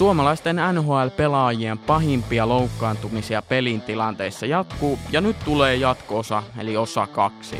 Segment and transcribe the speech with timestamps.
[0.00, 7.56] Suomalaisten NHL-pelaajien pahimpia loukkaantumisia pelin tilanteissa jatkuu ja nyt tulee jatkoosa eli osa kaksi.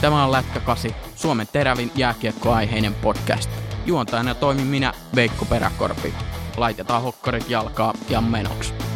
[0.00, 3.50] Tämä on Lätkä 8, Suomen terävin jääkiekkoaiheinen podcast.
[3.86, 6.14] Juontajana toimin minä, Veikko Peräkorpi.
[6.56, 8.87] Laitetaan hokkarit jalkaa ja menoksi.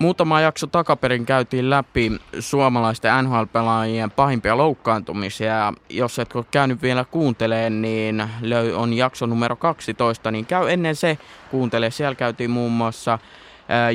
[0.00, 5.72] Muutama jakso takaperin käytiin läpi suomalaisten NHL-pelaajien pahimpia loukkaantumisia.
[5.90, 8.24] Jos et ole käynyt vielä kuunteleen, niin
[8.76, 11.18] on jakso numero 12, niin käy ennen se
[11.50, 11.90] kuuntele.
[11.90, 13.18] Siellä käytiin muun muassa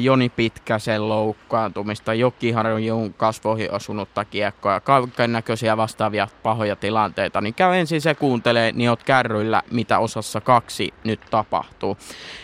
[0.01, 7.75] Joni Pitkäsen loukkaantumista, Jokiharjun kasvoihin osunutta kiekkoa ja kaiken näköisiä vastaavia pahoja tilanteita, niin käy
[7.75, 11.97] ensin se kuuntelee, niin oot kärryillä, mitä osassa kaksi nyt tapahtuu.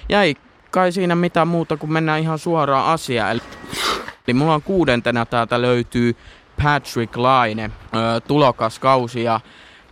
[0.10, 0.36] Ja ei
[0.72, 3.42] kai siinä mitään muuta kuin mennään ihan suoraan asiaan.
[3.72, 3.80] Eli,
[4.28, 6.16] eli mulla on kuudentena täältä löytyy
[6.64, 7.72] Patrick Laine,
[8.28, 9.40] tulokas kausi ja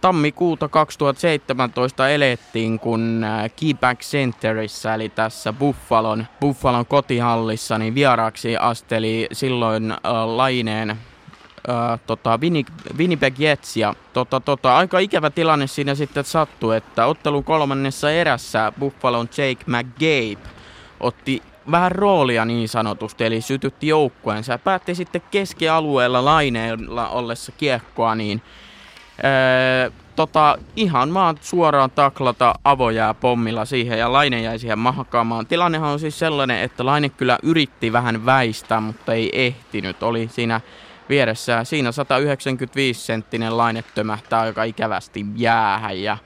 [0.01, 9.91] tammikuuta 2017 elettiin, kun Keyback Centerissä, eli tässä Buffalon, Buffalon kotihallissa, niin vieraaksi asteli silloin
[9.91, 12.39] äh, Laineen äh, tota,
[12.97, 13.77] Winnipeg Jets.
[13.77, 19.63] Ja tota, tota, aika ikävä tilanne siinä sitten sattui, että ottelun kolmannessa erässä Buffalon Jake
[19.65, 20.49] McGabe
[20.99, 28.41] otti vähän roolia niin sanotusti, eli sytytti joukkueensa päätti sitten keskialueella laineella ollessa kiekkoa, niin
[29.23, 35.47] öö, tota, ihan maan suoraan taklata avojää pommilla siihen ja Laine jäi siihen mahkaamaan.
[35.47, 40.03] Tilannehan on siis sellainen, että Laine kyllä yritti vähän väistää, mutta ei ehtinyt.
[40.03, 40.61] Oli siinä
[41.09, 46.17] vieressä siinä 195 senttinen Laine tömähtää aika ikävästi jäähän ja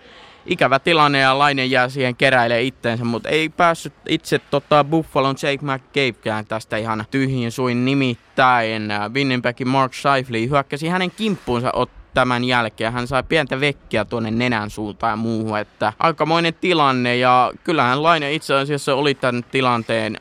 [0.45, 5.65] ikävä tilanne ja Laine jää siihen keräilee itteensä, mutta ei päässyt itse tota, Buffalon Jake
[5.65, 8.93] McCabekään tästä ihan tyhjin suin nimittäin.
[9.13, 12.93] Winnipegin Mark Shifley hyökkäsi hänen kimppuunsa ot- tämän jälkeen.
[12.93, 18.33] Hän sai pientä vekkiä tuonne nenän suuntaan ja muuhun, että aikamoinen tilanne ja kyllähän Laine
[18.33, 20.17] itse asiassa oli tämän tilanteen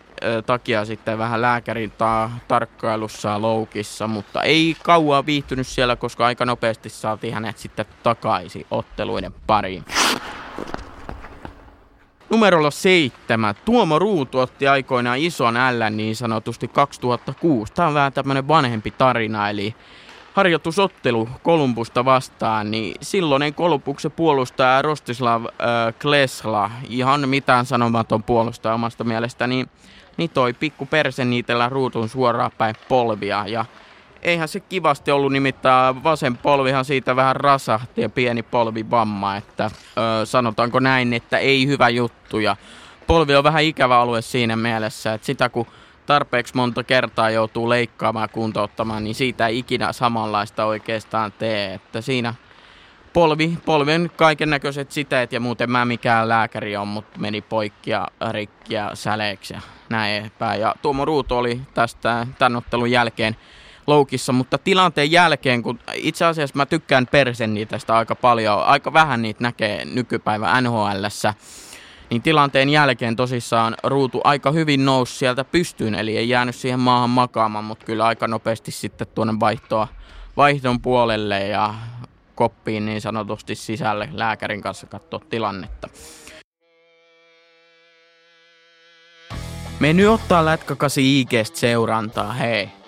[0.46, 6.88] takia sitten vähän lääkärin ta- tarkkailussa loukissa, mutta ei kauan viihtynyt siellä, koska aika nopeasti
[6.88, 9.84] saatiin hänet sitten takaisin otteluiden pariin.
[12.32, 13.54] Numerolla seitsemän.
[13.64, 17.72] Tuomo Ruutu otti aikoinaan ison L niin sanotusti 2006.
[17.72, 19.74] Tämä on vähän tämmönen vanhempi tarina, eli
[20.32, 25.50] harjoitusottelu Kolumbusta vastaan, niin silloinen Kolumbuksen puolustaja Rostislav äh,
[26.02, 29.68] Klesla, ihan mitään sanomaton puolustaja omasta mielestä, niin
[30.16, 33.64] niin toi pikku perse niitellä ruutun suoraan päin polvia ja
[34.22, 40.26] eihän se kivasti ollut nimittäin vasen polvihan siitä vähän rasahti ja pieni polvivamma, että ö,
[40.26, 42.56] sanotaanko näin, että ei hyvä juttu ja
[43.06, 45.66] polvi on vähän ikävä alue siinä mielessä, että sitä kun
[46.06, 52.00] tarpeeksi monta kertaa joutuu leikkaamaan ja kuntouttamaan, niin siitä ei ikinä samanlaista oikeastaan tee, että
[52.00, 52.34] siinä
[53.12, 58.08] polvi, polven kaiken näköiset siteet ja muuten mä mikään lääkäri on, mutta meni poikki ja
[58.30, 60.60] rikki ja säleeksi ja näin edespäin.
[60.60, 63.36] Ja Tuomo Ruuto oli tästä tämän ottelun jälkeen
[63.86, 69.22] loukissa, mutta tilanteen jälkeen, kun itse asiassa mä tykkään persen tästä aika paljon, aika vähän
[69.22, 71.34] niitä näkee nykypäivä NHLssä,
[72.10, 77.10] niin tilanteen jälkeen tosissaan Ruutu aika hyvin nousi sieltä pystyyn, eli ei jäänyt siihen maahan
[77.10, 79.88] makaamaan, mutta kyllä aika nopeasti sitten tuonne vaihtoa,
[80.36, 81.74] vaihdon puolelle ja
[82.34, 85.88] koppiin niin sanotusti sisälle lääkärin kanssa katsoa tilannetta.
[89.80, 92.81] Me nyt ottaa lätkäkasi IGstä seurantaa, hei.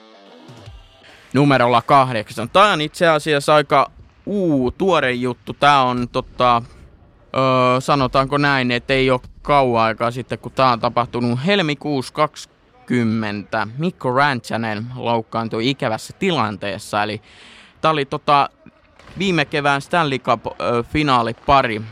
[1.35, 2.51] Numerolla kahdeksan.
[2.51, 3.91] Tää on itse asiassa aika
[4.27, 5.53] uu, tuore juttu.
[5.53, 6.63] Tää on totta,
[7.37, 13.67] öö, sanotaanko näin, että ei ole kauan aikaa sitten, kun tää on tapahtunut helmikuussa 20.
[13.79, 17.03] Mikko Rantsanen loukkaantui ikävässä tilanteessa.
[17.03, 17.23] Eli
[17.81, 18.51] tää oli tota,
[19.19, 21.83] viime kevään Stanley Cup-finaalipari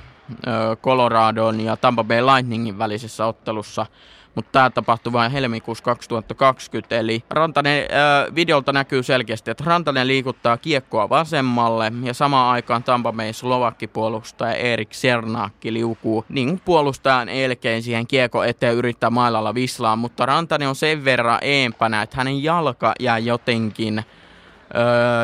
[0.83, 3.87] Coloradon ja Tampa Bay Lightningin välisessä ottelussa–
[4.35, 6.99] mutta tämä tapahtui vain helmikuussa 2020.
[6.99, 13.13] Eli Rantanen, äh, videolta näkyy selkeästi, että Rantanen liikuttaa kiekkoa vasemmalle ja samaan aikaan Tampa
[13.13, 20.27] Bay Slovakki-puolustaja Erik Sernakki liukuu niin puolustajan elkein siihen kiekko eteen yrittää mailalla vislaa, mutta
[20.27, 24.05] Rantanen on sen verran eempänä, että hänen jalka jää jotenkin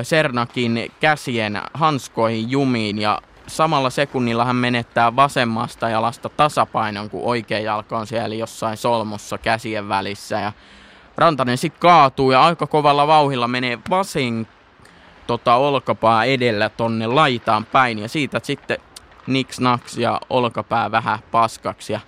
[0.02, 7.98] Sernakin käsien hanskoihin jumiin ja samalla sekunnilla hän menettää vasemmasta jalasta tasapainon, kun oikea jalka
[7.98, 10.40] on siellä jossain solmussa käsien välissä.
[10.40, 10.52] Ja
[11.16, 14.48] Rantanen sitten kaatuu ja aika kovalla vauhilla menee vasen
[15.26, 17.98] tota, olkapää edellä tonne laitaan päin.
[17.98, 18.78] Ja siitä sitten
[19.26, 21.92] niks naks ja olkapää vähän paskaksi.
[21.92, 22.00] Ja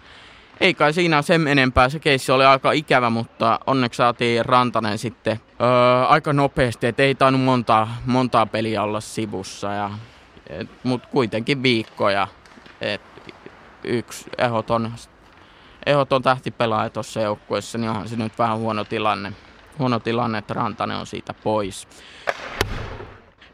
[0.61, 1.89] ei kai siinä sen enempää.
[1.89, 6.87] Se keissi oli aika ikävä, mutta onneksi saatiin Rantanen sitten öö, aika nopeasti.
[6.87, 9.73] Et ei tainnut montaa, montaa peliä olla sivussa.
[9.73, 9.91] Ja
[10.82, 12.29] mutta kuitenkin viikkoja.
[12.81, 13.00] Et
[13.85, 14.93] yksi ehdoton,
[15.87, 19.32] ehdoton tähtipelaaja tuossa joukkueessa, niin onhan se nyt vähän huono tilanne.
[19.79, 21.88] Huono tilanne, että Rantanen on siitä pois.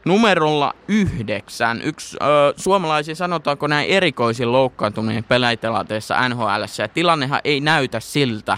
[0.05, 1.81] Numerolla yhdeksän.
[1.83, 6.63] Yksi ö, suomalaisia sanotaanko näin erikoisin loukkaantuminen pelaitilanteessa NHL.
[6.77, 8.57] Ja tilannehan ei näytä siltä,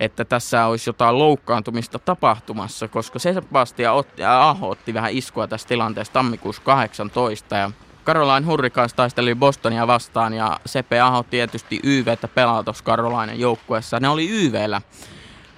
[0.00, 6.12] että tässä olisi jotain loukkaantumista tapahtumassa, koska Sebastian otti, Aho otti vähän iskua tässä tilanteessa
[6.12, 7.70] tammikuussa 18 ja
[8.06, 14.00] Caroline Hurricanes taisteli Bostonia vastaan ja Sepe Aho tietysti YVtä pelaa tuossa Carolinen joukkueessa.
[14.00, 14.82] Ne oli YVllä.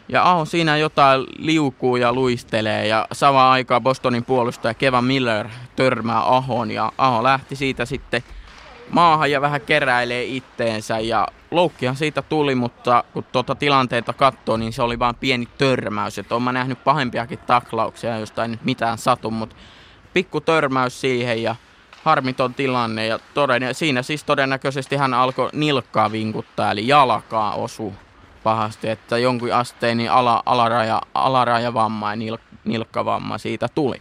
[0.08, 6.36] Ja Aho siinä jotain liukuu ja luistelee ja samaan aikaan Bostonin puolustaja Kevin Miller törmää
[6.36, 8.22] Ahon ja Aho lähti siitä sitten
[8.90, 14.72] maahan ja vähän keräilee itteensä ja loukkihan siitä tuli, mutta kun tuota tilanteita katsoo, niin
[14.72, 16.18] se oli vain pieni törmäys.
[16.18, 19.56] Että olen nähnyt pahempiakin taklauksia, josta ei nyt mitään satu, mutta
[20.12, 21.56] pikku törmäys siihen ja
[22.02, 23.06] harmiton tilanne.
[23.06, 27.94] Ja toden, siinä siis todennäköisesti hän alkoi nilkkaa vinkuttaa, eli jalkaa osu
[28.42, 33.96] pahasti, että jonkun asteen niin ala, alaraja, alarajavamma ja nil, nilkkavamma siitä tuli.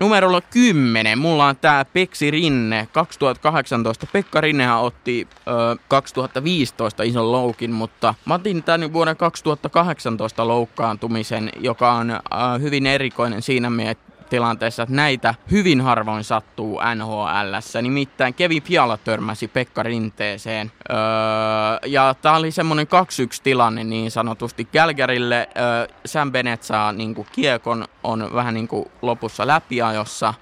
[0.00, 1.18] Numerolla 10.
[1.18, 4.06] Mulla on tää Peksi Rinne 2018.
[4.12, 11.92] Pekka Rinnehän otti ö, 2015 ison loukin, mutta mä otin tän vuoden 2018 loukkaantumisen, joka
[11.92, 12.18] on ö,
[12.60, 17.54] hyvin erikoinen siinä mielessä, tilanteessa, että näitä hyvin harvoin sattuu NHL.
[17.82, 20.72] Nimittäin Kevin Piala törmäsi Pekka Rinteeseen.
[20.90, 20.96] Öö,
[21.86, 22.90] ja tämä oli semmoinen 2-1
[23.42, 24.64] tilanne niin sanotusti.
[24.64, 30.34] Kälkärille öö, Sam Bennett saa niin kuin kiekon, on vähän niin kuin lopussa läpiajossa,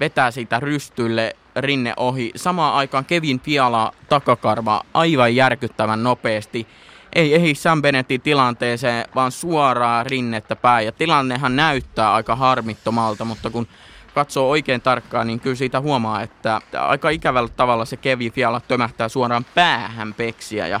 [0.00, 2.32] vetää siitä rystylle rinne ohi.
[2.36, 6.66] Samaan aikaan Kevin Piala takakarva aivan järkyttävän nopeasti
[7.12, 10.86] ei ehdi Sam Bennettin tilanteeseen, vaan suoraa rinnettä päin.
[10.86, 13.66] Ja tilannehan näyttää aika harmittomalta, mutta kun
[14.14, 19.08] katsoo oikein tarkkaan, niin kyllä siitä huomaa, että aika ikävällä tavalla se Kevi Fiala tömähtää
[19.08, 20.66] suoraan päähän peksiä.
[20.66, 20.80] Ja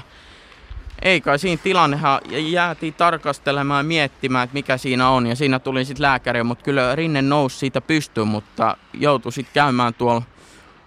[1.02, 5.26] ei kai siinä tilannehan jäätiin tarkastelemaan ja miettimään, että mikä siinä on.
[5.26, 9.94] Ja siinä tuli sitten lääkäri, mutta kyllä rinne nousi siitä pystyyn, mutta joutui sitten käymään
[9.94, 10.22] tuolla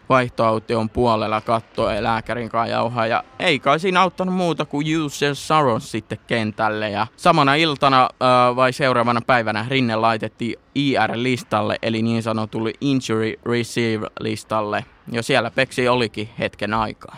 [0.10, 3.08] vaihtoaution puolella kattoi lääkärin kanssa jauhaa.
[3.08, 6.90] Ja ei kai siinä auttanut muuta kuin User Saros sitten kentälle.
[6.90, 14.86] Ja samana iltana äh, vai seuraavana päivänä Rinne laitettiin IR-listalle, eli niin sanotulle Injury Receive-listalle.
[15.12, 17.18] Ja siellä Peksi olikin hetken aikaa.